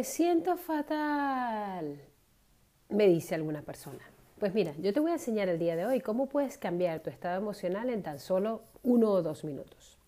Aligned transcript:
Me 0.00 0.04
siento 0.04 0.56
fatal, 0.56 2.00
me 2.88 3.06
dice 3.06 3.34
alguna 3.34 3.60
persona. 3.60 4.00
Pues 4.38 4.54
mira, 4.54 4.72
yo 4.78 4.94
te 4.94 5.00
voy 5.00 5.10
a 5.10 5.16
enseñar 5.16 5.50
el 5.50 5.58
día 5.58 5.76
de 5.76 5.84
hoy 5.84 6.00
cómo 6.00 6.26
puedes 6.26 6.56
cambiar 6.56 7.00
tu 7.00 7.10
estado 7.10 7.36
emocional 7.36 7.90
en 7.90 8.02
tan 8.02 8.18
solo 8.18 8.62
uno 8.82 9.10
o 9.10 9.20
dos 9.20 9.44
minutos. 9.44 9.98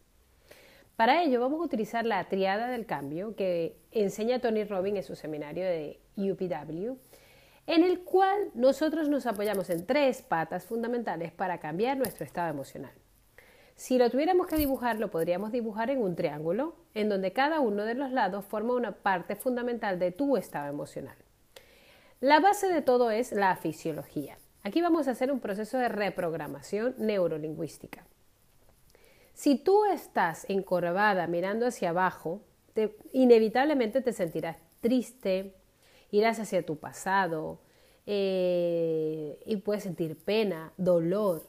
Para 0.96 1.23
ello 1.23 1.42
vamos 1.42 1.60
a 1.60 1.65
utilizar 1.65 2.06
la 2.06 2.27
triada 2.30 2.68
del 2.68 2.87
cambio 2.87 3.37
que 3.37 3.77
enseña 3.91 4.41
Tony 4.41 4.65
Robbins 4.65 4.96
en 4.96 5.02
su 5.02 5.15
seminario 5.15 5.65
de 5.65 6.01
UPW, 6.16 6.96
en 7.66 7.84
el 7.84 8.01
cual 8.01 8.51
nosotros 8.54 9.10
nos 9.10 9.27
apoyamos 9.27 9.68
en 9.68 9.84
tres 9.84 10.23
patas 10.23 10.65
fundamentales 10.65 11.32
para 11.32 11.60
cambiar 11.60 11.98
nuestro 11.98 12.24
estado 12.24 12.48
emocional. 12.48 12.93
Si 13.83 13.99
lo 13.99 14.09
tuviéramos 14.11 14.47
que 14.47 14.55
dibujar, 14.55 15.01
lo 15.01 15.11
podríamos 15.11 15.51
dibujar 15.51 15.91
en 15.91 16.01
un 16.01 16.15
triángulo, 16.15 16.77
en 16.95 17.09
donde 17.09 17.33
cada 17.33 17.59
uno 17.59 17.85
de 17.85 17.95
los 17.95 18.13
lados 18.13 18.45
forma 18.45 18.74
una 18.74 18.93
parte 18.93 19.35
fundamental 19.35 19.99
de 19.99 20.13
tu 20.13 20.37
estado 20.37 20.69
emocional. 20.69 21.16
La 22.21 22.39
base 22.39 22.69
de 22.69 22.80
todo 22.80 23.11
es 23.11 23.33
la 23.33 23.57
fisiología. 23.57 24.39
Aquí 24.63 24.80
vamos 24.80 25.09
a 25.09 25.11
hacer 25.11 25.33
un 25.33 25.41
proceso 25.41 25.79
de 25.79 25.89
reprogramación 25.89 26.95
neurolingüística. 26.97 28.07
Si 29.35 29.59
tú 29.59 29.85
estás 29.87 30.49
encorvada 30.49 31.27
mirando 31.27 31.67
hacia 31.67 31.91
abajo, 31.91 32.41
inevitablemente 33.13 34.01
te 34.01 34.13
sentirás 34.13 34.59
triste, 34.80 35.57
irás 36.13 36.39
hacia 36.39 36.65
tu 36.65 36.77
pasado 36.77 37.59
eh, 38.07 39.41
y 39.45 39.57
puedes 39.57 39.83
sentir 39.83 40.17
pena, 40.17 40.73
dolor, 40.77 41.49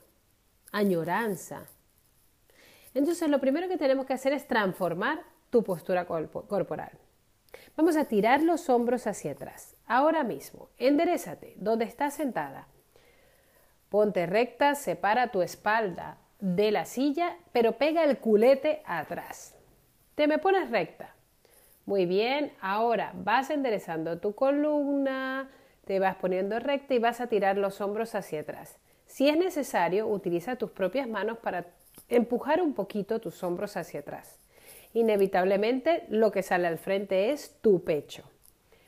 añoranza, 0.72 1.68
entonces, 2.94 3.30
lo 3.30 3.40
primero 3.40 3.68
que 3.68 3.78
tenemos 3.78 4.06
que 4.06 4.14
hacer 4.14 4.34
es 4.34 4.48
transformar 4.48 5.22
tu 5.50 5.64
postura 5.64 6.06
corporal. 6.06 6.92
Vamos 7.76 7.96
a 7.98 8.06
tirar 8.06 8.42
los 8.42 8.70
hombros 8.70 9.08
hacia 9.08 9.32
atrás. 9.32 9.76
Ahora 9.88 10.24
mismo, 10.24 10.70
enderezate 10.78 11.56
donde 11.58 11.86
estás 11.86 12.16
sentada. 12.16 12.68
Ponte 13.90 14.26
recta, 14.26 14.76
separa 14.76 15.32
tu 15.32 15.42
espalda 15.42 16.18
de 16.40 16.72
la 16.72 16.86
silla, 16.86 17.38
pero 17.52 17.78
pega 17.78 18.04
el 18.04 18.18
culete 18.18 18.82
atrás. 18.86 19.56
Te 20.16 20.28
me 20.28 20.40
pones 20.40 20.70
recta. 20.70 21.16
Muy 21.86 22.06
bien, 22.06 22.54
ahora 22.62 23.12
vas 23.16 23.50
enderezando 23.50 24.20
tu 24.20 24.36
columna, 24.36 25.50
te 25.86 26.00
vas 26.00 26.16
poniendo 26.16 26.60
recta 26.60 26.94
y 26.94 27.00
vas 27.00 27.22
a 27.22 27.28
tirar 27.28 27.58
los 27.58 27.82
hombros 27.82 28.16
hacia 28.16 28.42
atrás. 28.42 28.78
Si 29.06 29.30
es 29.30 29.38
necesario, 29.38 30.08
utiliza 30.08 30.56
tus 30.56 30.72
propias 30.72 31.08
manos 31.08 31.38
para 31.40 31.66
empujar 32.10 32.62
un 32.62 32.74
poquito 32.74 33.20
tus 33.20 33.44
hombros 33.44 33.78
hacia 33.78 34.02
atrás. 34.02 34.40
Inevitablemente 34.94 36.06
lo 36.10 36.32
que 36.32 36.44
sale 36.44 36.68
al 36.68 36.78
frente 36.78 37.32
es 37.32 37.60
tu 37.62 37.84
pecho. 37.84 38.24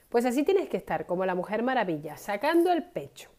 Pues 0.10 0.26
así 0.26 0.44
tienes 0.44 0.70
que 0.70 0.78
estar 0.78 1.06
como 1.06 1.25
la 1.25 1.36
Mujer 1.36 1.64
Maravilla, 1.64 2.18
sacando 2.18 2.72
el 2.72 2.84
pecho, 2.84 3.30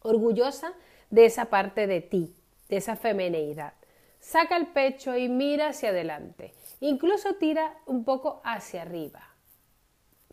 orgullosa 0.00 0.72
de 1.10 1.26
esa 1.26 1.46
parte 1.46 1.86
de 1.86 2.00
ti, 2.00 2.34
de 2.68 2.78
esa 2.78 2.96
femineidad. 2.96 3.74
Saca 4.18 4.56
el 4.56 4.68
pecho 4.68 5.16
y 5.16 5.28
mira 5.28 5.68
hacia 5.68 5.90
adelante. 5.90 6.54
Incluso 6.80 7.34
tira 7.34 7.76
un 7.86 8.04
poco 8.04 8.40
hacia 8.44 8.82
arriba. 8.82 9.28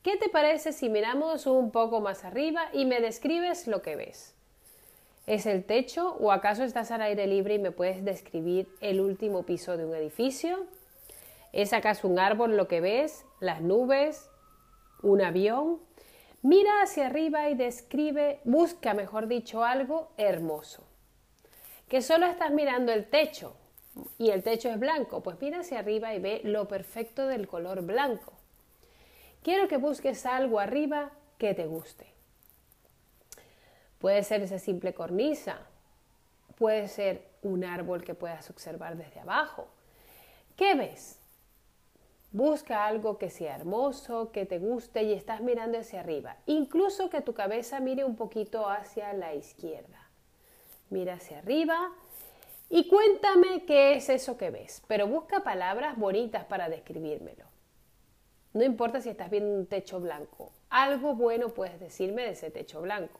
¿Qué 0.01 0.15
te 0.15 0.29
parece 0.29 0.71
si 0.71 0.87
miramos 0.87 1.45
un 1.45 1.71
poco 1.71 1.99
más 1.99 2.23
arriba 2.23 2.69
y 2.71 2.85
me 2.85 3.01
describes 3.01 3.67
lo 3.67 3.81
que 3.81 3.97
ves? 3.97 4.35
¿Es 5.29 5.45
el 5.45 5.63
techo 5.63 6.17
o 6.19 6.31
acaso 6.31 6.63
estás 6.63 6.89
al 6.89 7.03
aire 7.03 7.27
libre 7.27 7.53
y 7.53 7.59
me 7.59 7.69
puedes 7.69 8.03
describir 8.03 8.67
el 8.81 8.99
último 8.99 9.43
piso 9.43 9.77
de 9.77 9.85
un 9.85 9.93
edificio? 9.93 10.65
¿Es 11.53 11.71
acaso 11.71 12.07
un 12.07 12.17
árbol 12.17 12.57
lo 12.57 12.67
que 12.67 12.81
ves? 12.81 13.27
¿Las 13.39 13.61
nubes? 13.61 14.27
¿Un 15.03 15.21
avión? 15.21 15.81
Mira 16.41 16.81
hacia 16.81 17.05
arriba 17.05 17.47
y 17.47 17.53
describe, 17.53 18.39
busca, 18.43 18.95
mejor 18.95 19.27
dicho, 19.27 19.63
algo 19.63 20.09
hermoso. 20.17 20.83
Que 21.87 22.01
solo 22.01 22.25
estás 22.25 22.49
mirando 22.49 22.91
el 22.91 23.05
techo 23.07 23.55
y 24.17 24.31
el 24.31 24.41
techo 24.41 24.69
es 24.69 24.79
blanco, 24.79 25.21
pues 25.21 25.37
mira 25.39 25.59
hacia 25.59 25.77
arriba 25.77 26.11
y 26.15 26.19
ve 26.19 26.41
lo 26.43 26.67
perfecto 26.67 27.27
del 27.27 27.47
color 27.47 27.83
blanco. 27.83 28.33
Quiero 29.43 29.67
que 29.67 29.77
busques 29.77 30.25
algo 30.25 30.59
arriba 30.59 31.11
que 31.37 31.53
te 31.53 31.67
guste. 31.67 32.18
Puede 33.99 34.23
ser 34.23 34.41
esa 34.41 34.59
simple 34.59 34.93
cornisa, 34.93 35.59
puede 36.57 36.87
ser 36.87 37.27
un 37.41 37.65
árbol 37.65 38.03
que 38.03 38.15
puedas 38.15 38.49
observar 38.49 38.95
desde 38.95 39.19
abajo. 39.19 39.67
¿Qué 40.55 40.73
ves? 40.73 41.19
Busca 42.31 42.85
algo 42.85 43.17
que 43.17 43.29
sea 43.29 43.55
hermoso, 43.55 44.31
que 44.31 44.45
te 44.45 44.57
guste 44.57 45.03
y 45.03 45.11
estás 45.11 45.41
mirando 45.41 45.79
hacia 45.79 45.99
arriba. 45.99 46.37
Incluso 46.45 47.09
que 47.09 47.21
tu 47.21 47.33
cabeza 47.33 47.81
mire 47.81 48.05
un 48.05 48.15
poquito 48.15 48.69
hacia 48.69 49.11
la 49.13 49.35
izquierda. 49.35 50.09
Mira 50.89 51.15
hacia 51.15 51.39
arriba 51.39 51.91
y 52.69 52.87
cuéntame 52.87 53.65
qué 53.65 53.95
es 53.95 54.07
eso 54.07 54.37
que 54.37 54.49
ves. 54.49 54.81
Pero 54.87 55.07
busca 55.07 55.43
palabras 55.43 55.97
bonitas 55.97 56.45
para 56.45 56.69
describírmelo. 56.69 57.45
No 58.53 58.63
importa 58.63 59.01
si 59.01 59.09
estás 59.09 59.29
viendo 59.29 59.53
un 59.53 59.65
techo 59.65 59.99
blanco. 59.99 60.53
Algo 60.69 61.15
bueno 61.15 61.49
puedes 61.49 61.79
decirme 61.81 62.23
de 62.23 62.31
ese 62.31 62.49
techo 62.49 62.81
blanco 62.81 63.18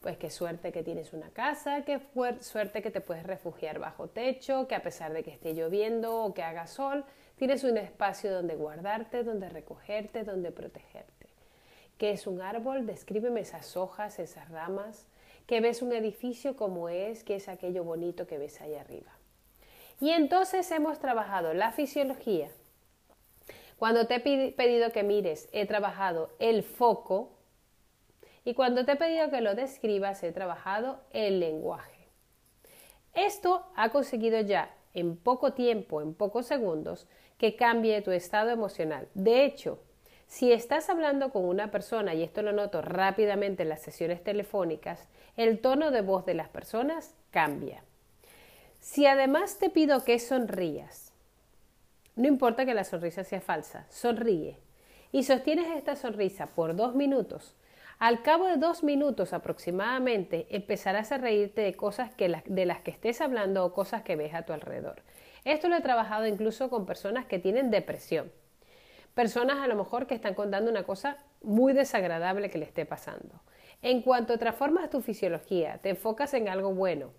pues 0.00 0.16
qué 0.16 0.30
suerte 0.30 0.72
que 0.72 0.82
tienes 0.82 1.12
una 1.12 1.30
casa, 1.30 1.84
qué 1.84 2.00
suerte 2.40 2.80
que 2.80 2.90
te 2.90 3.02
puedes 3.02 3.22
refugiar 3.22 3.78
bajo 3.78 4.08
techo, 4.08 4.66
que 4.66 4.74
a 4.74 4.82
pesar 4.82 5.12
de 5.12 5.22
que 5.22 5.30
esté 5.30 5.54
lloviendo 5.54 6.24
o 6.24 6.32
que 6.32 6.42
haga 6.42 6.66
sol, 6.66 7.04
tienes 7.36 7.64
un 7.64 7.76
espacio 7.76 8.32
donde 8.32 8.54
guardarte, 8.54 9.24
donde 9.24 9.50
recogerte, 9.50 10.24
donde 10.24 10.52
protegerte. 10.52 11.26
¿Qué 11.98 12.12
es 12.12 12.26
un 12.26 12.40
árbol? 12.40 12.86
Descríbeme 12.86 13.40
esas 13.40 13.76
hojas, 13.76 14.18
esas 14.18 14.48
ramas. 14.48 15.06
¿Qué 15.46 15.60
ves 15.60 15.82
un 15.82 15.92
edificio 15.92 16.56
como 16.56 16.88
es? 16.88 17.22
¿Qué 17.22 17.36
es 17.36 17.48
aquello 17.48 17.84
bonito 17.84 18.26
que 18.26 18.38
ves 18.38 18.58
ahí 18.62 18.76
arriba? 18.76 19.12
Y 20.00 20.10
entonces 20.10 20.70
hemos 20.70 20.98
trabajado 20.98 21.52
la 21.52 21.72
fisiología. 21.72 22.48
Cuando 23.78 24.06
te 24.06 24.14
he 24.14 24.52
pedido 24.52 24.92
que 24.92 25.02
mires, 25.02 25.50
he 25.52 25.66
trabajado 25.66 26.30
el 26.38 26.62
foco, 26.62 27.32
y 28.44 28.54
cuando 28.54 28.84
te 28.84 28.92
he 28.92 28.96
pedido 28.96 29.30
que 29.30 29.40
lo 29.40 29.54
describas 29.54 30.22
he 30.22 30.32
trabajado 30.32 31.00
el 31.12 31.40
lenguaje. 31.40 32.08
Esto 33.14 33.66
ha 33.76 33.90
conseguido 33.90 34.40
ya 34.40 34.74
en 34.94 35.16
poco 35.16 35.52
tiempo, 35.52 36.00
en 36.00 36.14
pocos 36.14 36.46
segundos, 36.46 37.06
que 37.38 37.56
cambie 37.56 38.02
tu 38.02 38.10
estado 38.10 38.50
emocional. 38.50 39.08
De 39.14 39.44
hecho, 39.44 39.82
si 40.26 40.52
estás 40.52 40.88
hablando 40.90 41.30
con 41.30 41.44
una 41.44 41.70
persona, 41.70 42.14
y 42.14 42.22
esto 42.22 42.42
lo 42.42 42.52
noto 42.52 42.82
rápidamente 42.82 43.64
en 43.64 43.68
las 43.68 43.82
sesiones 43.82 44.22
telefónicas, 44.22 45.08
el 45.36 45.60
tono 45.60 45.90
de 45.90 46.02
voz 46.02 46.24
de 46.24 46.34
las 46.34 46.48
personas 46.48 47.14
cambia. 47.30 47.82
Si 48.78 49.06
además 49.06 49.58
te 49.58 49.70
pido 49.70 50.04
que 50.04 50.18
sonrías, 50.18 51.12
no 52.14 52.28
importa 52.28 52.64
que 52.64 52.74
la 52.74 52.84
sonrisa 52.84 53.24
sea 53.24 53.40
falsa, 53.40 53.86
sonríe 53.88 54.58
y 55.12 55.24
sostienes 55.24 55.66
esta 55.76 55.96
sonrisa 55.96 56.46
por 56.46 56.76
dos 56.76 56.94
minutos, 56.94 57.56
al 58.00 58.22
cabo 58.22 58.46
de 58.46 58.56
dos 58.56 58.82
minutos 58.82 59.34
aproximadamente 59.34 60.46
empezarás 60.48 61.12
a 61.12 61.18
reírte 61.18 61.60
de 61.60 61.74
cosas 61.74 62.10
de 62.16 62.66
las 62.66 62.80
que 62.80 62.90
estés 62.90 63.20
hablando 63.20 63.62
o 63.62 63.74
cosas 63.74 64.02
que 64.02 64.16
ves 64.16 64.32
a 64.32 64.46
tu 64.46 64.54
alrededor. 64.54 65.02
Esto 65.44 65.68
lo 65.68 65.76
he 65.76 65.82
trabajado 65.82 66.26
incluso 66.26 66.70
con 66.70 66.86
personas 66.86 67.26
que 67.26 67.38
tienen 67.38 67.70
depresión. 67.70 68.32
Personas 69.14 69.58
a 69.58 69.66
lo 69.66 69.76
mejor 69.76 70.06
que 70.06 70.14
están 70.14 70.32
contando 70.32 70.70
una 70.70 70.84
cosa 70.84 71.18
muy 71.42 71.74
desagradable 71.74 72.48
que 72.48 72.56
le 72.56 72.64
esté 72.64 72.86
pasando. 72.86 73.42
En 73.82 74.00
cuanto 74.00 74.38
transformas 74.38 74.88
tu 74.88 75.02
fisiología, 75.02 75.76
te 75.82 75.90
enfocas 75.90 76.32
en 76.32 76.48
algo 76.48 76.72
bueno, 76.72 77.10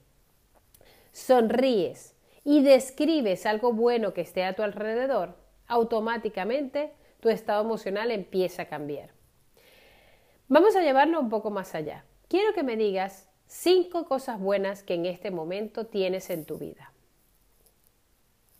sonríes 1.11 2.15
y 2.43 2.63
describes 2.63 3.45
algo 3.45 3.71
bueno 3.71 4.15
que 4.15 4.21
esté 4.21 4.43
a 4.45 4.53
tu 4.53 4.63
alrededor, 4.63 5.35
automáticamente 5.67 6.91
tu 7.19 7.29
estado 7.29 7.63
emocional 7.63 8.09
empieza 8.09 8.63
a 8.63 8.65
cambiar. 8.65 9.20
Vamos 10.53 10.75
a 10.75 10.81
llevarlo 10.81 11.17
un 11.21 11.29
poco 11.29 11.49
más 11.49 11.75
allá. 11.75 12.03
Quiero 12.27 12.53
que 12.53 12.61
me 12.61 12.75
digas 12.75 13.29
cinco 13.47 14.03
cosas 14.03 14.37
buenas 14.37 14.83
que 14.83 14.95
en 14.95 15.05
este 15.05 15.31
momento 15.31 15.85
tienes 15.85 16.29
en 16.29 16.43
tu 16.43 16.57
vida. 16.57 16.91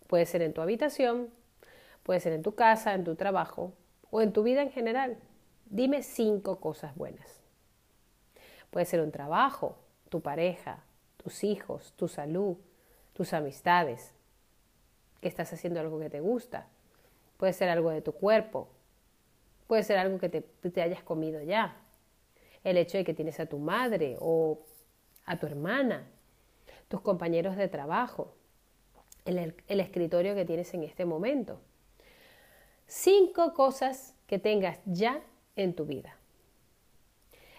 Puede 0.07 0.25
ser 0.25 0.41
en 0.41 0.53
tu 0.53 0.61
habitación, 0.61 1.29
Puede 2.03 2.19
ser 2.19 2.33
en 2.33 2.43
tu 2.43 2.55
casa, 2.55 2.93
en 2.93 3.03
tu 3.03 3.15
trabajo 3.15 3.73
o 4.09 4.21
en 4.21 4.33
tu 4.33 4.43
vida 4.43 4.61
en 4.61 4.71
general. 4.71 5.17
Dime 5.65 6.01
cinco 6.01 6.59
cosas 6.59 6.95
buenas. 6.95 7.41
Puede 8.69 8.85
ser 8.85 9.01
un 9.01 9.11
trabajo, 9.11 9.77
tu 10.09 10.21
pareja, 10.21 10.83
tus 11.17 11.43
hijos, 11.43 11.93
tu 11.95 12.07
salud, 12.07 12.57
tus 13.13 13.33
amistades, 13.33 14.13
que 15.19 15.27
estás 15.27 15.53
haciendo 15.53 15.79
algo 15.79 15.99
que 15.99 16.09
te 16.09 16.21
gusta. 16.21 16.67
Puede 17.37 17.53
ser 17.53 17.69
algo 17.69 17.91
de 17.91 18.01
tu 18.01 18.13
cuerpo. 18.13 18.69
Puede 19.67 19.83
ser 19.83 19.97
algo 19.97 20.19
que 20.19 20.29
te, 20.29 20.81
hayas 20.81 21.03
comido 21.03 21.41
ya. 21.41 21.77
El 22.63 22.77
hecho 22.77 22.97
de 22.97 23.03
que 23.03 23.13
tienes 23.13 23.39
a 23.39 23.45
tu 23.45 23.57
madre 23.57 24.17
o 24.19 24.65
a 25.25 25.39
tu 25.39 25.47
hermana, 25.47 26.07
tus 26.87 27.01
compañeros 27.01 27.55
de 27.55 27.67
trabajo, 27.67 28.35
el, 29.25 29.55
escritorio 29.67 30.35
que 30.35 30.45
tienes 30.45 30.73
en 30.73 30.83
este 30.83 31.05
momento. 31.05 31.61
Cinco 32.87 33.53
cosas 33.53 34.15
que 34.27 34.39
tengas 34.39 34.79
ya 34.85 35.21
en 35.55 35.75
tu 35.75 35.85
vida. 35.85 36.17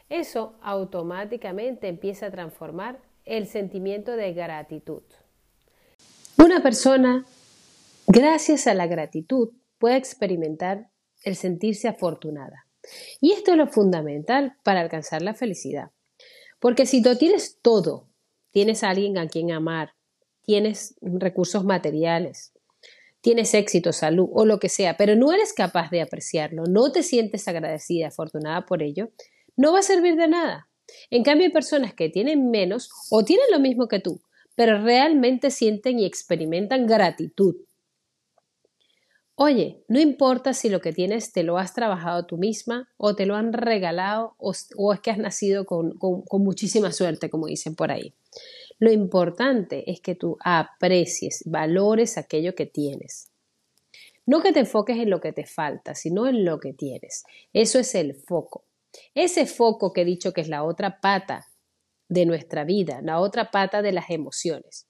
Eso 0.08 0.54
automáticamente 0.60 1.88
empieza 1.88 2.26
a 2.26 2.30
transformar 2.30 3.00
el 3.24 3.46
sentimiento 3.46 4.16
de 4.16 4.34
gratitud. 4.34 5.02
Una 6.36 6.62
persona, 6.62 7.24
gracias 8.06 8.66
a 8.66 8.74
la 8.74 8.86
gratitud, 8.86 9.50
puede 9.78 9.96
experimentar 9.96 10.90
el 11.22 11.36
sentirse 11.36 11.88
afortunada. 11.88 12.66
Y 13.20 13.32
esto 13.32 13.52
es 13.52 13.56
lo 13.56 13.68
fundamental 13.68 14.56
para 14.62 14.80
alcanzar 14.80 15.22
la 15.22 15.34
felicidad. 15.34 15.90
Porque 16.58 16.86
si 16.86 17.02
tú 17.02 17.16
tienes 17.16 17.58
todo, 17.60 18.08
tienes 18.50 18.84
a 18.84 18.90
alguien 18.90 19.18
a 19.18 19.28
quien 19.28 19.52
amar, 19.52 19.94
tienes 20.42 20.94
recursos 21.00 21.64
materiales, 21.64 22.52
tienes 23.20 23.54
éxito, 23.54 23.92
salud 23.92 24.28
o 24.32 24.44
lo 24.44 24.58
que 24.58 24.68
sea, 24.68 24.96
pero 24.96 25.16
no 25.16 25.32
eres 25.32 25.52
capaz 25.52 25.90
de 25.90 26.02
apreciarlo, 26.02 26.64
no 26.64 26.92
te 26.92 27.02
sientes 27.02 27.48
agradecida, 27.48 28.08
afortunada 28.08 28.66
por 28.66 28.82
ello, 28.82 29.10
no 29.56 29.72
va 29.72 29.78
a 29.78 29.82
servir 29.82 30.16
de 30.16 30.28
nada. 30.28 30.68
En 31.10 31.22
cambio, 31.22 31.46
hay 31.46 31.52
personas 31.52 31.94
que 31.94 32.08
tienen 32.08 32.50
menos 32.50 32.90
o 33.10 33.24
tienen 33.24 33.46
lo 33.50 33.60
mismo 33.60 33.88
que 33.88 34.00
tú, 34.00 34.20
pero 34.54 34.82
realmente 34.82 35.50
sienten 35.50 35.98
y 35.98 36.04
experimentan 36.04 36.86
gratitud. 36.86 37.56
Oye, 39.44 39.82
no 39.88 39.98
importa 39.98 40.54
si 40.54 40.68
lo 40.68 40.80
que 40.80 40.92
tienes 40.92 41.32
te 41.32 41.42
lo 41.42 41.58
has 41.58 41.74
trabajado 41.74 42.26
tú 42.26 42.38
misma 42.38 42.88
o 42.96 43.16
te 43.16 43.26
lo 43.26 43.34
han 43.34 43.52
regalado 43.52 44.36
o, 44.38 44.52
es 44.52 45.00
que 45.00 45.10
has 45.10 45.18
nacido 45.18 45.66
con, 45.66 45.98
muchísima 46.30 46.92
suerte, 46.92 47.28
como 47.28 47.48
dicen 47.48 47.74
por 47.74 47.90
ahí. 47.90 48.14
Lo 48.78 48.92
importante 48.92 49.90
es 49.90 50.00
que 50.00 50.14
tú 50.14 50.38
aprecies, 50.44 51.42
valores 51.44 52.18
aquello 52.18 52.54
que 52.54 52.66
tienes. 52.66 53.32
No 54.26 54.42
que 54.42 54.52
te 54.52 54.60
enfoques 54.60 54.96
en 54.98 55.10
lo 55.10 55.20
que 55.20 55.32
te 55.32 55.44
falta, 55.44 55.96
sino 55.96 56.28
en 56.28 56.44
lo 56.44 56.60
que 56.60 56.72
tienes. 56.72 57.24
Eso 57.52 57.80
es 57.80 57.96
el 57.96 58.14
foco. 58.14 58.62
Ese 59.12 59.46
foco 59.46 59.92
que 59.92 60.02
he 60.02 60.04
dicho 60.04 60.32
que 60.32 60.42
es 60.42 60.48
la 60.48 60.62
otra 60.62 61.00
pata 61.00 61.48
de 62.08 62.26
nuestra 62.26 62.62
vida, 62.62 63.00
la 63.02 63.18
otra 63.18 63.50
pata 63.50 63.82
de 63.82 63.90
las 63.90 64.08
emociones. 64.08 64.86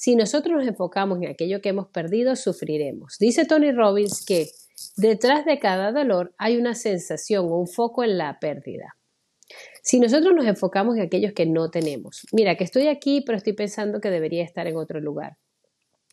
Si 0.00 0.16
nosotros 0.16 0.56
nos 0.56 0.66
enfocamos 0.66 1.18
en 1.20 1.28
aquello 1.28 1.60
que 1.60 1.68
hemos 1.68 1.88
perdido, 1.88 2.34
sufriremos. 2.34 3.18
Dice 3.20 3.44
Tony 3.44 3.70
Robbins 3.70 4.24
que 4.24 4.48
detrás 4.96 5.44
de 5.44 5.58
cada 5.58 5.92
dolor 5.92 6.34
hay 6.38 6.56
una 6.56 6.74
sensación 6.74 7.44
o 7.50 7.58
un 7.58 7.66
foco 7.66 8.02
en 8.02 8.16
la 8.16 8.38
pérdida. 8.40 8.96
Si 9.82 10.00
nosotros 10.00 10.32
nos 10.34 10.46
enfocamos 10.46 10.96
en 10.96 11.02
aquellos 11.02 11.34
que 11.34 11.44
no 11.44 11.70
tenemos, 11.70 12.26
mira 12.32 12.56
que 12.56 12.64
estoy 12.64 12.88
aquí, 12.88 13.20
pero 13.20 13.36
estoy 13.36 13.52
pensando 13.52 14.00
que 14.00 14.08
debería 14.08 14.42
estar 14.42 14.66
en 14.66 14.78
otro 14.78 15.00
lugar. 15.00 15.36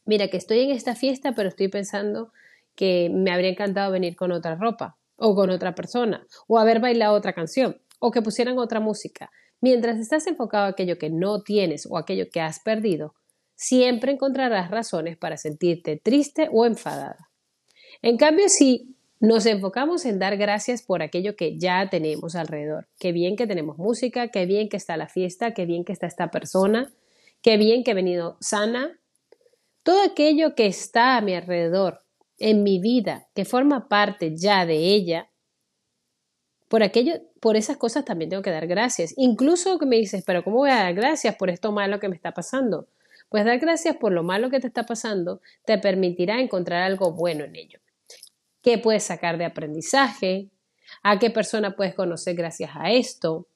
Mira 0.04 0.28
que 0.28 0.36
estoy 0.36 0.64
en 0.64 0.72
esta 0.72 0.94
fiesta, 0.94 1.32
pero 1.34 1.48
estoy 1.48 1.70
pensando 1.70 2.34
que 2.76 3.10
me 3.10 3.32
habría 3.32 3.52
encantado 3.52 3.94
venir 3.94 4.18
con 4.18 4.34
otra 4.34 4.56
ropa 4.56 4.98
o 5.16 5.34
con 5.34 5.50
otra 5.50 5.76
persona 5.76 6.28
o 6.50 6.60
haber 6.60 6.82
bailado 6.82 7.16
otra 7.16 7.32
canción 7.32 7.82
o 8.00 8.12
que 8.12 8.22
pusieran 8.22 8.58
otra 8.58 8.82
música. 8.82 9.32
Mientras 9.62 9.98
estás 9.98 10.28
enfocado 10.28 10.66
en 10.66 10.74
aquello 10.74 10.98
que 10.98 11.10
no 11.10 11.42
tienes 11.42 11.88
o 11.90 11.98
aquello 11.98 12.26
que 12.30 12.42
has 12.42 12.60
perdido, 12.60 13.16
siempre 13.58 14.14
encontrarás 14.14 14.72
razones 14.72 15.18
para 15.18 15.36
sentirte 15.36 15.98
triste 15.98 16.48
o 16.54 16.66
enfadada. 16.66 17.30
En 18.02 18.16
cambio, 18.16 18.48
si 18.48 18.96
nos 19.20 19.48
enfocamos 19.48 20.06
en 20.06 20.20
dar 20.20 20.38
gracias 20.38 20.84
por 20.84 21.02
aquello 21.02 21.36
que 21.36 21.58
ya 21.58 21.90
tenemos 21.90 22.36
alrededor, 22.36 22.88
qué 23.00 23.12
bien 23.12 23.36
que 23.36 23.48
tenemos 23.48 23.78
música, 23.80 24.30
qué 24.30 24.46
bien 24.46 24.70
que 24.70 24.78
está 24.78 24.96
la 24.96 25.10
fiesta, 25.10 25.54
qué 25.56 25.66
bien 25.66 25.84
que 25.84 25.92
está 25.92 26.06
esta 26.06 26.30
persona, 26.30 26.94
qué 27.42 27.58
bien 27.58 27.84
que 27.84 27.92
he 27.92 27.96
venido 27.96 28.38
sana, 28.40 29.00
todo 29.82 30.04
aquello 30.04 30.54
que 30.54 30.68
está 30.68 31.18
a 31.18 31.22
mi 31.22 31.34
alrededor, 31.34 32.02
en 32.38 32.62
mi 32.62 32.80
vida, 32.80 33.28
que 33.34 33.44
forma 33.44 33.88
parte 33.88 34.38
ya 34.38 34.68
de 34.68 34.76
ella, 34.76 35.32
por 36.68 36.84
aquello, 36.84 37.14
por 37.40 37.56
esas 37.56 37.78
cosas 37.78 38.06
también 38.06 38.30
tengo 38.30 38.44
que 38.44 38.52
dar 38.52 38.68
gracias. 38.68 39.16
Incluso 39.18 39.80
que 39.80 39.88
me 39.88 39.96
dices, 39.96 40.24
pero 40.28 40.44
¿cómo 40.44 40.58
voy 40.58 40.70
a 40.70 40.84
dar 40.84 40.94
gracias 40.94 41.36
por 41.38 41.50
esto 41.50 41.72
malo 41.72 42.00
que 42.00 42.10
me 42.10 42.16
está 42.16 42.34
pasando? 42.34 42.88
Pues 43.30 43.46
dar 43.46 43.60
gracias 43.60 43.98
por 43.98 44.12
lo 44.12 44.24
malo 44.24 44.50
que 44.50 44.60
te 44.60 44.68
está 44.68 44.86
pasando 44.86 45.42
te 45.66 45.78
permitirá 45.78 46.40
encontrar 46.40 46.84
algo 46.84 47.12
bueno 47.12 47.44
en 47.44 47.56
ello. 47.56 47.80
¿Qué 48.62 48.78
puedes 48.78 49.04
sacar 49.04 49.38
de 49.38 49.46
aprendizaje? 49.46 50.50
¿A 51.04 51.20
qué 51.20 51.30
persona 51.30 51.76
puedes 51.76 51.96
conocer 51.96 52.36
gracias 52.36 52.72
a 52.74 52.92
esto? 52.92 53.48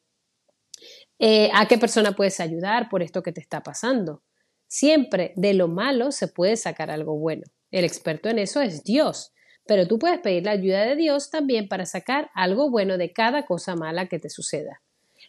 Eh, 1.20 1.50
¿A 1.54 1.68
qué 1.68 1.78
persona 1.78 2.14
puedes 2.14 2.40
ayudar 2.40 2.90
por 2.90 3.02
esto 3.02 3.24
que 3.24 3.32
te 3.32 3.42
está 3.42 3.62
pasando? 3.62 4.24
Siempre 4.68 5.34
de 5.36 5.54
lo 5.54 5.68
malo 5.68 6.12
se 6.12 6.28
puede 6.28 6.58
sacar 6.58 6.92
algo 6.92 7.18
bueno. 7.18 7.44
El 7.72 7.86
experto 7.86 8.30
en 8.30 8.40
eso 8.40 8.62
es 8.62 8.84
Dios. 8.84 9.34
Pero 9.66 9.88
tú 9.88 10.00
puedes 10.00 10.20
pedir 10.20 10.46
la 10.46 10.52
ayuda 10.52 10.82
de 10.86 10.96
Dios 10.96 11.30
también 11.30 11.68
para 11.68 11.86
sacar 11.86 12.30
algo 12.34 12.70
bueno 12.70 12.98
de 12.98 13.14
cada 13.14 13.46
cosa 13.46 13.76
mala 13.76 14.08
que 14.08 14.20
te 14.20 14.30
suceda. 14.30 14.82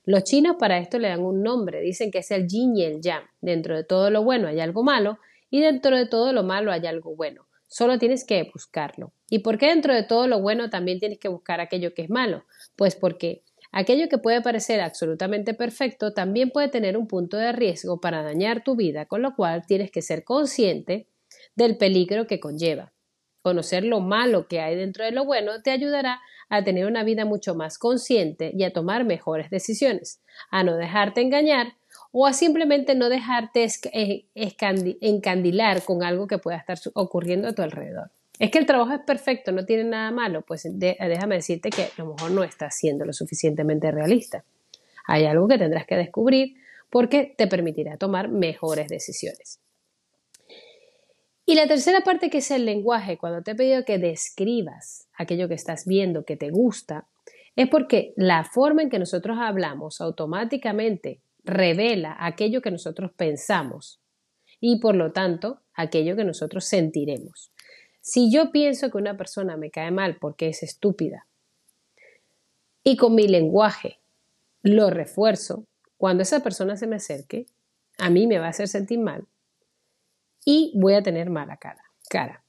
Los 0.04 0.24
chinos 0.24 0.56
para 0.58 0.78
esto 0.78 0.98
le 0.98 1.08
dan 1.08 1.20
un 1.20 1.42
nombre, 1.42 1.80
dicen 1.80 2.10
que 2.10 2.18
es 2.18 2.30
el 2.32 2.48
yin 2.48 2.76
y 2.76 2.84
el 2.84 3.00
yang. 3.00 3.24
Dentro 3.40 3.76
de 3.76 3.84
todo 3.84 4.10
lo 4.10 4.24
bueno 4.24 4.48
hay 4.48 4.58
algo 4.58 4.82
malo 4.82 5.18
y 5.48 5.60
dentro 5.60 5.96
de 5.96 6.06
todo 6.06 6.32
lo 6.32 6.42
malo 6.42 6.72
hay 6.72 6.86
algo 6.86 7.14
bueno. 7.14 7.46
Solo 7.68 7.98
tienes 7.98 8.24
que 8.24 8.50
buscarlo. 8.52 9.12
¿Y 9.30 9.38
por 9.38 9.58
qué 9.58 9.68
dentro 9.68 9.94
de 9.94 10.02
todo 10.02 10.26
lo 10.26 10.40
bueno 10.40 10.70
también 10.70 10.98
tienes 10.98 11.18
que 11.18 11.28
buscar 11.28 11.60
aquello 11.60 11.94
que 11.94 12.02
es 12.02 12.10
malo? 12.10 12.44
Pues 12.74 12.96
porque 12.96 13.44
aquello 13.70 14.08
que 14.08 14.18
puede 14.18 14.42
parecer 14.42 14.80
absolutamente 14.80 15.54
perfecto 15.54 16.12
también 16.12 16.50
puede 16.50 16.68
tener 16.68 16.96
un 16.96 17.06
punto 17.06 17.36
de 17.36 17.52
riesgo 17.52 18.00
para 18.00 18.22
dañar 18.22 18.64
tu 18.64 18.76
vida, 18.76 19.06
con 19.06 19.22
lo 19.22 19.34
cual 19.36 19.64
tienes 19.66 19.90
que 19.90 20.02
ser 20.02 20.24
consciente 20.24 21.06
del 21.54 21.78
peligro 21.78 22.26
que 22.26 22.40
conlleva. 22.40 22.92
Conocer 23.40 23.84
lo 23.84 24.00
malo 24.00 24.48
que 24.48 24.60
hay 24.60 24.76
dentro 24.76 25.04
de 25.04 25.12
lo 25.12 25.24
bueno 25.24 25.62
te 25.62 25.70
ayudará 25.70 26.20
a 26.52 26.62
tener 26.62 26.84
una 26.84 27.02
vida 27.02 27.24
mucho 27.24 27.54
más 27.54 27.78
consciente 27.78 28.52
y 28.54 28.64
a 28.64 28.74
tomar 28.74 29.06
mejores 29.06 29.48
decisiones, 29.48 30.20
a 30.50 30.62
no 30.62 30.76
dejarte 30.76 31.22
engañar 31.22 31.76
o 32.10 32.26
a 32.26 32.34
simplemente 32.34 32.94
no 32.94 33.08
dejarte 33.08 33.66
eh, 33.94 34.26
encandilar 34.34 35.82
con 35.82 36.02
algo 36.02 36.26
que 36.26 36.36
pueda 36.36 36.58
estar 36.58 36.78
ocurriendo 36.92 37.48
a 37.48 37.54
tu 37.54 37.62
alrededor. 37.62 38.10
Es 38.38 38.50
que 38.50 38.58
el 38.58 38.66
trabajo 38.66 38.92
es 38.92 39.00
perfecto, 39.00 39.50
no 39.50 39.64
tiene 39.64 39.84
nada 39.84 40.10
malo, 40.10 40.42
pues 40.42 40.68
déjame 40.70 41.36
decirte 41.36 41.70
que 41.70 41.84
a 41.84 41.90
lo 41.96 42.12
mejor 42.12 42.32
no 42.32 42.44
estás 42.44 42.76
siendo 42.76 43.06
lo 43.06 43.14
suficientemente 43.14 43.90
realista. 43.90 44.44
Hay 45.06 45.24
algo 45.24 45.48
que 45.48 45.56
tendrás 45.56 45.86
que 45.86 45.96
descubrir 45.96 46.56
porque 46.90 47.34
te 47.38 47.46
permitirá 47.46 47.96
tomar 47.96 48.28
mejores 48.28 48.88
decisiones. 48.88 49.58
Y 51.44 51.56
la 51.56 51.66
tercera 51.66 52.02
parte 52.02 52.30
que 52.30 52.38
es 52.38 52.50
el 52.50 52.64
lenguaje, 52.64 53.18
cuando 53.18 53.42
te 53.42 53.50
he 53.50 53.54
pedido 53.54 53.84
que 53.84 53.98
describas 53.98 55.08
aquello 55.14 55.48
que 55.48 55.54
estás 55.54 55.86
viendo 55.86 56.24
que 56.24 56.36
te 56.36 56.50
gusta, 56.50 57.08
es 57.56 57.68
porque 57.68 58.14
la 58.16 58.44
forma 58.44 58.82
en 58.82 58.90
que 58.90 58.98
nosotros 58.98 59.38
hablamos 59.40 60.00
automáticamente 60.00 61.20
revela 61.44 62.16
aquello 62.18 62.62
que 62.62 62.70
nosotros 62.70 63.10
pensamos 63.16 64.00
y 64.60 64.78
por 64.78 64.94
lo 64.94 65.12
tanto 65.12 65.60
aquello 65.74 66.14
que 66.14 66.24
nosotros 66.24 66.64
sentiremos. 66.64 67.52
Si 68.00 68.32
yo 68.32 68.52
pienso 68.52 68.90
que 68.90 68.98
una 68.98 69.16
persona 69.16 69.56
me 69.56 69.70
cae 69.70 69.90
mal 69.90 70.18
porque 70.20 70.48
es 70.48 70.62
estúpida 70.62 71.26
y 72.84 72.96
con 72.96 73.14
mi 73.14 73.26
lenguaje 73.26 73.98
lo 74.62 74.90
refuerzo, 74.90 75.66
cuando 75.96 76.22
esa 76.22 76.40
persona 76.40 76.76
se 76.76 76.86
me 76.86 76.96
acerque, 76.96 77.46
a 77.98 78.10
mí 78.10 78.26
me 78.26 78.38
va 78.38 78.46
a 78.46 78.50
hacer 78.50 78.68
sentir 78.68 79.00
mal 79.00 79.26
y 80.44 80.72
voy 80.74 80.94
a 80.94 81.02
tener 81.02 81.30
mala 81.30 81.56
cara. 81.56 81.82
cara. 82.08 82.44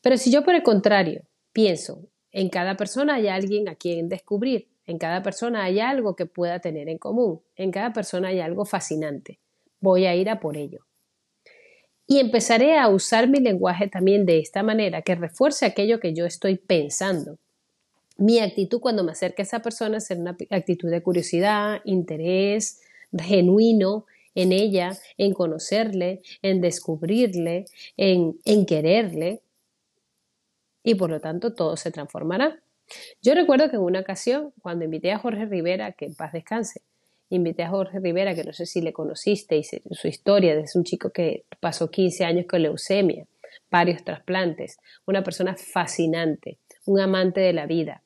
Pero 0.00 0.16
si 0.16 0.30
yo 0.30 0.44
por 0.44 0.54
el 0.54 0.62
contrario 0.62 1.22
pienso, 1.52 2.06
en 2.30 2.48
cada 2.48 2.76
persona 2.76 3.14
hay 3.14 3.28
alguien 3.28 3.68
a 3.68 3.74
quien 3.74 4.08
descubrir, 4.08 4.68
en 4.86 4.98
cada 4.98 5.22
persona 5.22 5.64
hay 5.64 5.80
algo 5.80 6.16
que 6.16 6.26
pueda 6.26 6.60
tener 6.60 6.88
en 6.88 6.98
común, 6.98 7.40
en 7.56 7.70
cada 7.70 7.92
persona 7.92 8.28
hay 8.28 8.40
algo 8.40 8.64
fascinante, 8.64 9.38
voy 9.80 10.06
a 10.06 10.14
ir 10.14 10.28
a 10.28 10.40
por 10.40 10.56
ello. 10.56 10.86
Y 12.06 12.18
empezaré 12.18 12.78
a 12.78 12.88
usar 12.88 13.28
mi 13.28 13.38
lenguaje 13.38 13.86
también 13.88 14.26
de 14.26 14.38
esta 14.38 14.62
manera, 14.62 15.02
que 15.02 15.14
refuerce 15.14 15.66
aquello 15.66 16.00
que 16.00 16.14
yo 16.14 16.26
estoy 16.26 16.56
pensando. 16.56 17.38
Mi 18.18 18.40
actitud 18.40 18.80
cuando 18.80 19.04
me 19.04 19.12
acerque 19.12 19.42
a 19.42 19.44
esa 19.44 19.60
persona 19.60 20.00
será 20.00 20.20
una 20.20 20.36
actitud 20.50 20.90
de 20.90 21.02
curiosidad, 21.02 21.80
interés, 21.84 22.82
genuino, 23.16 24.06
en 24.34 24.52
ella, 24.52 24.96
en 25.18 25.34
conocerle, 25.34 26.22
en 26.42 26.60
descubrirle, 26.60 27.66
en, 27.96 28.38
en 28.44 28.66
quererle. 28.66 29.42
y 30.84 30.96
por 30.96 31.10
lo 31.10 31.20
tanto 31.20 31.54
todo 31.54 31.76
se 31.76 31.92
transformará. 31.92 32.60
Yo 33.22 33.34
recuerdo 33.34 33.70
que 33.70 33.76
en 33.76 33.82
una 33.82 34.00
ocasión, 34.00 34.52
cuando 34.60 34.84
invité 34.84 35.12
a 35.12 35.18
Jorge 35.18 35.46
Rivera, 35.46 35.92
que 35.92 36.06
en 36.06 36.14
paz 36.14 36.32
descanse, 36.32 36.82
invité 37.30 37.62
a 37.62 37.70
Jorge 37.70 38.00
Rivera, 38.00 38.34
que 38.34 38.44
no 38.44 38.52
sé 38.52 38.66
si 38.66 38.80
le 38.80 38.92
conociste, 38.92 39.56
y 39.56 39.64
su 39.64 40.08
historia, 40.08 40.54
es 40.54 40.76
un 40.76 40.84
chico 40.84 41.10
que 41.10 41.44
pasó 41.60 41.90
15 41.90 42.24
años 42.24 42.46
con 42.46 42.62
leucemia, 42.62 43.26
varios 43.70 44.04
trasplantes, 44.04 44.78
una 45.06 45.22
persona 45.22 45.56
fascinante, 45.56 46.58
un 46.84 47.00
amante 47.00 47.40
de 47.40 47.52
la 47.52 47.66
vida, 47.66 48.02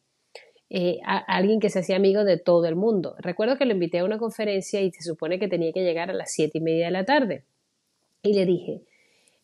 eh, 0.71 0.99
alguien 1.05 1.61
que 1.61 1.71
se 1.71 1.81
hacía 1.81 1.97
amigo 1.97 2.25
de 2.25 2.39
todo 2.39 2.67
el 2.67 2.77
mundo. 2.77 3.15
Recuerdo 3.19 3.57
que 3.57 3.67
lo 3.67 3.73
invité 3.73 4.01
a 4.01 4.05
una 4.05 4.19
conferencia 4.19 4.81
y 4.81 4.91
se 4.91 5.03
supone 5.03 5.39
que 5.39 5.49
tenía 5.49 5.73
que 5.73 5.83
llegar 5.83 6.11
a 6.11 6.15
las 6.15 6.33
siete 6.33 6.59
y 6.59 6.61
media 6.61 6.87
de 6.87 6.93
la 6.93 7.05
tarde. 7.05 7.45
Y 8.23 8.35
le 8.35 8.47
dije, 8.47 8.83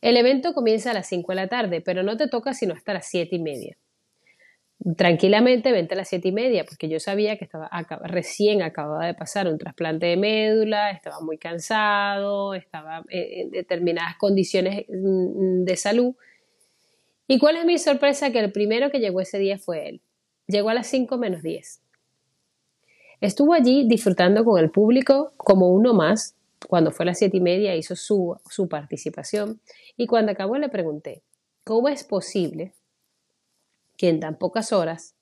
el 0.01 0.17
evento 0.17 0.55
comienza 0.55 0.91
a 0.91 0.95
las 0.95 1.07
5 1.09 1.31
de 1.33 1.37
la 1.37 1.49
tarde, 1.49 1.81
pero 1.81 2.03
no 2.03 2.17
te 2.17 2.29
toca 2.29 2.55
sino 2.55 2.75
hasta 2.75 2.95
las 2.95 3.07
siete 3.07 3.37
y 3.37 3.39
media 3.39 3.77
tranquilamente 4.97 5.71
vente 5.71 5.95
a 5.95 5.97
las 5.97 6.09
siete 6.09 6.29
y 6.29 6.33
media, 6.33 6.65
porque 6.65 6.89
yo 6.89 6.99
sabía 6.99 7.37
que 7.37 7.45
estaba 7.45 7.69
recién 8.05 8.63
acababa 8.63 9.07
de 9.07 9.15
pasar 9.15 9.47
un 9.47 9.59
trasplante 9.59 10.07
de 10.07 10.17
médula, 10.17 10.91
estaba 10.91 11.21
muy 11.21 11.39
cansado, 11.39 12.55
estaba 12.55 13.05
en 13.09 13.51
determinadas 13.51 14.17
condiciones 14.17 14.85
mm, 14.89 15.65
de 15.65 15.77
salud. 15.77 16.15
¿Y 17.29 17.39
cuál 17.39 17.57
es 17.57 17.65
mi 17.65 17.79
sorpresa? 17.79 18.33
Que 18.33 18.41
el 18.41 18.53
primero 18.53 18.91
que 18.91 18.99
llegó 18.99 19.21
ese 19.21 19.39
día 19.39 19.59
fue 19.59 19.89
él. 19.89 20.03
Llegó 20.47 20.71
a 20.71 20.75
las 20.75 20.87
5 20.89 21.17
menos 21.19 21.43
10. 21.43 21.81
Estuvo 23.21 23.55
allí 23.55 23.87
disfrutando 23.87 24.45
con 24.45 24.59
el 24.59 24.71
público 24.71 25.33
como 25.37 25.69
uno 25.69 25.95
más. 25.95 26.35
Cuando 26.69 26.91
fue 26.91 27.05
a 27.05 27.07
las 27.07 27.19
siete 27.19 27.39
y 27.39 27.41
media 27.41 27.75
hizo 27.75 27.97
su, 27.97 28.39
participación 28.71 29.61
y 29.97 30.07
cuando 30.07 30.31
acabó 30.31 30.57
le 30.59 30.69
pregunté, 30.69 31.23
¿cómo 31.65 31.89
es 31.89 32.05
posible 32.05 32.73
que 33.97 34.09
en 34.09 34.21
tan 34.21 34.37
pocas 34.37 34.73
horas 34.73 35.17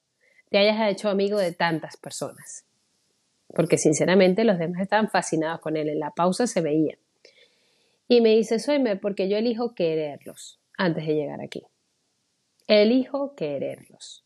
te 0.51 0.59
hayas 0.59 0.91
hecho 0.91 1.09
amigo 1.09 1.39
de 1.39 1.53
tantas 1.53 1.97
personas. 1.97 2.67
Porque 3.55 3.79
sinceramente 3.79 4.45
los 4.45 4.59
demás 4.59 4.83
estaban 4.83 5.09
fascinados 5.09 5.61
con 5.61 5.77
él. 5.77 5.89
En 5.89 6.01
la 6.01 6.11
pausa 6.11 6.47
se 6.47 6.61
veía. 6.61 6.99
Y 8.09 8.21
me 8.21 8.31
dice, 8.31 8.59
Soyme, 8.59 8.97
porque 8.97 9.29
yo 9.29 9.37
elijo 9.37 9.75
quererlos 9.75 10.61
antes 10.77 11.07
de 11.07 11.15
llegar 11.15 11.41
aquí. 11.41 11.63
Elijo 12.67 13.35
quererlos. 13.35 14.25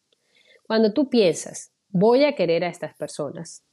Cuando 0.66 0.92
tú 0.92 1.09
piensas, 1.09 1.73
voy 1.88 2.25
a 2.25 2.35
querer 2.35 2.64
a 2.64 2.68
estas 2.68 2.94
personas, 2.97 3.64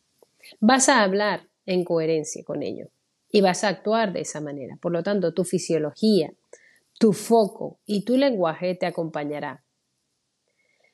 vas 0.59 0.89
a 0.89 1.03
hablar 1.03 1.49
en 1.65 1.83
coherencia 1.83 2.43
con 2.43 2.63
ello 2.63 2.87
y 3.29 3.41
vas 3.41 3.63
a 3.63 3.69
actuar 3.69 4.13
de 4.13 4.21
esa 4.21 4.41
manera. 4.41 4.77
Por 4.81 4.91
lo 4.91 5.03
tanto, 5.03 5.33
tu 5.33 5.43
fisiología, 5.43 6.33
tu 6.99 7.13
foco 7.13 7.79
y 7.85 8.03
tu 8.03 8.17
lenguaje 8.17 8.75
te 8.75 8.85
acompañará 8.85 9.63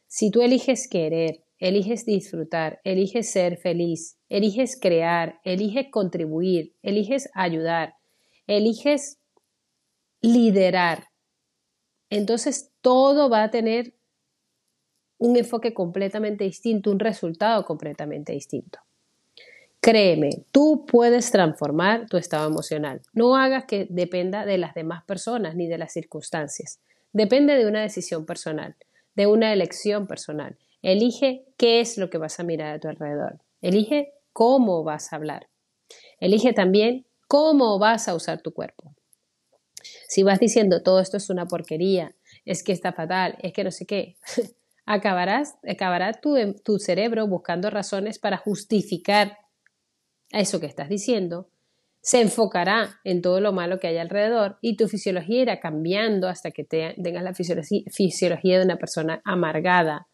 si 0.08 0.32
tú 0.32 0.42
eliges 0.42 0.88
querer, 0.88 1.44
eliges 1.60 2.06
disfrutar, 2.06 2.80
eliges 2.86 3.30
ser 3.30 3.58
feliz, 3.58 4.18
eliges 4.30 4.80
crear, 4.80 5.40
eliges 5.44 5.88
contribuir, 5.92 6.74
eliges 6.82 7.30
ayudar, 7.34 7.96
eliges 8.48 9.20
liderar, 10.22 11.10
entonces 12.10 12.72
todo 12.82 13.30
va 13.30 13.44
a 13.44 13.52
tener 13.52 13.94
un 15.18 15.38
enfoque 15.38 15.74
completamente 15.74 16.44
distinto, 16.44 16.92
un 16.92 17.00
resultado 17.00 17.66
completamente 17.66 18.34
distinto. 18.34 18.80
Créeme, 19.80 20.30
tú 20.52 20.86
puedes 20.86 21.32
transformar 21.32 22.08
tu 22.08 22.18
estado 22.18 22.48
emocional. 22.48 23.02
No 23.14 23.36
hagas 23.36 23.66
que 23.66 23.88
dependa 23.90 24.46
de 24.46 24.58
las 24.58 24.74
demás 24.74 25.04
personas 25.06 25.56
ni 25.56 25.68
de 25.68 25.78
las 25.78 25.94
circunstancias. 25.94 26.80
Depende 27.14 27.56
de 27.56 27.68
una 27.68 27.82
decisión 27.82 28.26
personal 28.26 28.76
de 29.18 29.26
una 29.26 29.52
elección 29.52 30.06
personal. 30.06 30.58
Elige 30.84 31.44
qué 31.58 31.82
es 31.82 31.98
lo 31.98 32.12
que 32.12 32.20
vas 32.20 32.40
a 32.40 32.44
mirar 32.44 32.76
a 32.76 32.80
tu 32.80 32.88
alrededor. 32.88 33.40
Elige 33.62 34.14
cómo 34.32 34.84
vas 34.84 35.12
a 35.12 35.16
hablar. 35.16 35.50
Elige 36.20 36.54
también 36.54 37.08
cómo 37.28 37.80
vas 37.80 38.08
a 38.08 38.14
usar 38.14 38.42
tu 38.42 38.54
cuerpo. 38.54 38.94
Si 40.08 40.22
vas 40.22 40.40
diciendo 40.40 40.84
todo 40.84 41.00
esto 41.00 41.18
es 41.18 41.32
una 41.32 41.48
porquería, 41.48 42.16
es 42.46 42.64
que 42.64 42.72
está 42.72 42.94
fatal, 42.94 43.38
es 43.42 43.54
que 43.54 43.64
no 43.64 43.72
sé 43.72 43.88
qué, 43.88 44.18
acabarás, 44.88 45.60
acabará 45.70 46.14
tu, 46.14 46.36
tu 46.64 46.80
cerebro 46.80 47.28
buscando 47.28 47.70
razones 47.70 48.18
para 48.18 48.38
justificar 48.38 49.38
eso 50.32 50.60
que 50.60 50.66
estás 50.66 50.90
diciendo 50.90 51.50
se 52.08 52.22
enfocará 52.22 53.02
en 53.04 53.22
todo 53.22 53.42
lo 53.42 53.52
malo 53.52 53.80
que 53.80 53.88
hay 53.88 53.98
alrededor 53.98 54.58
y 54.62 54.78
tu 54.78 54.88
fisiología 54.88 55.42
irá 55.42 55.60
cambiando 55.60 56.30
hasta 56.30 56.52
que 56.52 56.64
tengas 56.64 57.22
la 57.22 57.34
fisiología 57.34 58.60
de 58.60 58.64
una 58.64 58.78
persona 58.78 59.22
amargada. 59.26 60.08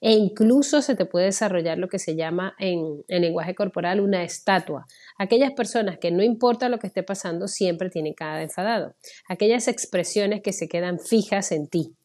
E 0.00 0.12
incluso 0.12 0.82
se 0.82 0.94
te 0.94 1.06
puede 1.06 1.26
desarrollar 1.26 1.78
lo 1.78 1.88
que 1.88 1.98
se 1.98 2.14
llama 2.14 2.54
en, 2.60 3.02
en 3.08 3.22
lenguaje 3.22 3.56
corporal 3.56 3.98
una 3.98 4.22
estatua. 4.22 4.86
Aquellas 5.18 5.50
personas 5.50 5.98
que 5.98 6.12
no 6.12 6.22
importa 6.22 6.68
lo 6.68 6.78
que 6.78 6.86
esté 6.86 7.02
pasando 7.02 7.48
siempre 7.48 7.90
tienen 7.90 8.14
cara 8.14 8.40
enfadado. 8.40 8.94
Aquellas 9.28 9.66
expresiones 9.66 10.42
que 10.42 10.52
se 10.52 10.68
quedan 10.68 11.00
fijas 11.00 11.50
en 11.50 11.66
ti. 11.66 11.96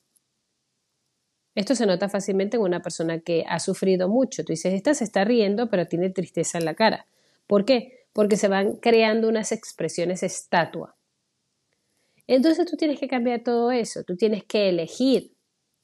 Esto 1.55 1.73
se 1.73 1.85
nota 1.85 2.09
fácilmente 2.09 2.57
en 2.57 2.63
una 2.63 2.81
persona 2.81 3.21
que 3.21 3.45
ha 3.47 3.59
sufrido 3.59 4.09
mucho. 4.09 4.43
Tú 4.43 4.53
dices, 4.53 4.73
esta 4.73 4.93
se 4.93 5.05
está 5.05 5.23
riendo, 5.23 5.69
pero 5.69 5.87
tiene 5.87 6.09
tristeza 6.09 6.57
en 6.57 6.65
la 6.65 6.75
cara. 6.75 7.07
¿Por 7.47 7.65
qué? 7.65 8.05
porque 8.15 8.37
se 8.37 8.47
van 8.47 8.77
creando 8.77 9.27
unas 9.27 9.51
expresiones 9.51 10.23
estatua. 10.23 10.95
Entonces 12.27 12.65
tú 12.65 12.77
tienes 12.77 12.97
que 12.97 13.09
cambiar 13.09 13.43
todo 13.43 13.71
eso, 13.71 14.05
tú 14.05 14.15
tienes 14.15 14.45
que 14.45 14.69
elegir, 14.69 15.35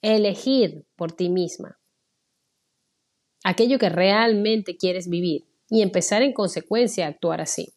elegir 0.02 0.86
por 0.96 1.12
ti 1.12 1.28
misma 1.28 1.78
aquello 3.44 3.80
que 3.80 3.90
realmente 3.90 4.78
quieres 4.78 5.10
vivir 5.10 5.46
y 5.68 5.82
empezar 5.82 6.22
en 6.22 6.32
consecuencia 6.32 7.06
a 7.06 7.10
actuar 7.10 7.42
así. 7.42 7.74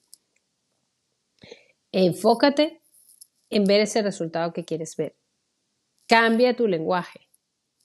Enfócate 1.91 2.81
en 3.51 3.65
ver 3.65 3.81
ese 3.81 4.03
resultado 4.03 4.53
que 4.53 4.65
quieres 4.65 4.95
ver. 4.95 5.17
Cambia 6.07 6.55
tu 6.55 6.69
lenguaje, 6.69 7.29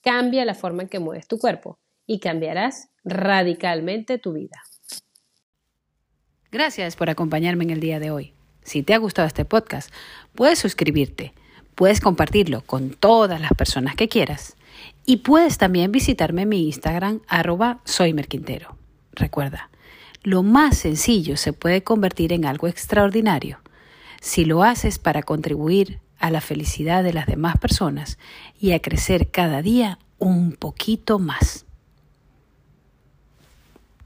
cambia 0.02 0.44
la 0.44 0.54
forma 0.54 0.82
en 0.82 0.88
que 0.88 0.98
mueves 0.98 1.26
tu 1.28 1.38
cuerpo 1.38 1.78
y 2.06 2.20
cambiarás 2.20 2.88
radicalmente 3.04 4.18
tu 4.18 4.32
vida. 4.32 4.62
Gracias 6.50 6.96
por 6.96 7.10
acompañarme 7.10 7.64
en 7.64 7.70
el 7.70 7.80
día 7.80 8.00
de 8.00 8.10
hoy. 8.10 8.34
Si 8.62 8.82
te 8.82 8.94
ha 8.94 8.98
gustado 8.98 9.28
este 9.28 9.44
podcast, 9.44 9.92
puedes 10.34 10.58
suscribirte, 10.58 11.32
puedes 11.74 12.00
compartirlo 12.00 12.62
con 12.62 12.90
todas 12.90 13.40
las 13.40 13.52
personas 13.52 13.94
que 13.94 14.08
quieras 14.08 14.56
y 15.06 15.18
puedes 15.18 15.58
también 15.58 15.92
visitarme 15.92 16.42
en 16.42 16.48
mi 16.48 16.66
Instagram 16.66 17.20
arroba 17.28 17.80
soymerquintero. 17.84 18.76
Recuerda, 19.12 19.70
lo 20.22 20.42
más 20.42 20.76
sencillo 20.76 21.36
se 21.36 21.52
puede 21.52 21.82
convertir 21.82 22.32
en 22.32 22.44
algo 22.44 22.68
extraordinario 22.68 23.60
si 24.20 24.44
lo 24.44 24.62
haces 24.62 24.98
para 24.98 25.22
contribuir 25.22 26.00
a 26.20 26.30
la 26.30 26.40
felicidad 26.40 27.02
de 27.02 27.12
las 27.12 27.26
demás 27.26 27.58
personas 27.58 28.18
y 28.60 28.72
a 28.72 28.80
crecer 28.80 29.30
cada 29.30 29.62
día 29.62 29.98
un 30.18 30.52
poquito 30.52 31.18
más. 31.18 31.66